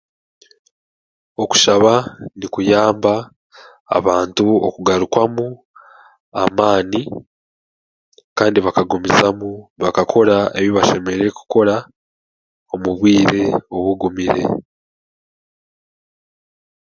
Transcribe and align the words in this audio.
Okushaba 1.43 1.93
nikuyamab 2.37 3.03
abantu 3.97 4.45
okugarukwamu 4.67 5.47
amaani 6.43 7.01
kandi 8.37 8.57
bakagumizamu 8.65 9.49
bakakora 9.81 10.35
ebi 10.57 10.69
bashemeriere 10.77 11.31
kukora 11.39 11.75
omu 12.73 12.89
bwire 12.97 13.43
obugumire 13.75 14.43